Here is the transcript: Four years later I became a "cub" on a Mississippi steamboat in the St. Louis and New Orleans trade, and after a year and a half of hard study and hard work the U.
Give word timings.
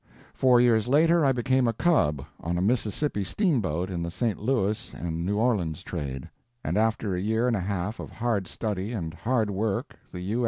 Four 0.33 0.59
years 0.59 0.87
later 0.87 1.23
I 1.23 1.31
became 1.31 1.67
a 1.67 1.73
"cub" 1.73 2.25
on 2.39 2.57
a 2.57 2.61
Mississippi 2.63 3.23
steamboat 3.23 3.91
in 3.91 4.01
the 4.01 4.09
St. 4.09 4.39
Louis 4.39 4.91
and 4.95 5.23
New 5.23 5.37
Orleans 5.37 5.83
trade, 5.83 6.27
and 6.63 6.75
after 6.75 7.13
a 7.13 7.21
year 7.21 7.47
and 7.47 7.55
a 7.55 7.59
half 7.59 7.99
of 7.99 8.09
hard 8.09 8.47
study 8.47 8.93
and 8.93 9.13
hard 9.13 9.51
work 9.51 9.99
the 10.11 10.21
U. 10.21 10.39